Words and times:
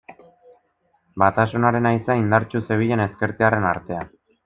Batasunaren 1.25 1.89
haizea 1.91 2.17
indartsu 2.25 2.65
zebilen 2.65 3.07
ezkertiarren 3.09 3.73
artean. 3.77 4.15